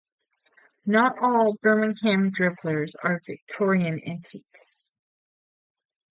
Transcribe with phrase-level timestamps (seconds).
[0.87, 4.89] Not all Birmingham Dribblers are Victorian antiques.